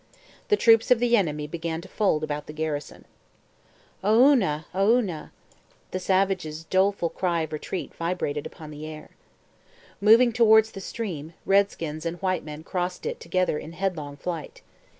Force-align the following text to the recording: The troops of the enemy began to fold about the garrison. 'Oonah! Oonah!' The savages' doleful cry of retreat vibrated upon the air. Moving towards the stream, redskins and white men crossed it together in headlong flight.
The 0.47 0.57
troops 0.57 0.89
of 0.89 0.97
the 0.99 1.15
enemy 1.15 1.45
began 1.45 1.79
to 1.81 1.87
fold 1.87 2.23
about 2.23 2.47
the 2.47 2.53
garrison. 2.53 3.05
'Oonah! 4.03 4.65
Oonah!' 4.73 5.31
The 5.91 5.99
savages' 5.99 6.63
doleful 6.63 7.09
cry 7.09 7.41
of 7.41 7.53
retreat 7.53 7.93
vibrated 7.93 8.47
upon 8.47 8.71
the 8.71 8.87
air. 8.87 9.11
Moving 10.01 10.33
towards 10.33 10.71
the 10.71 10.81
stream, 10.81 11.35
redskins 11.45 12.03
and 12.07 12.19
white 12.19 12.43
men 12.43 12.63
crossed 12.63 13.05
it 13.05 13.19
together 13.19 13.59
in 13.59 13.73
headlong 13.73 14.17
flight. 14.17 14.63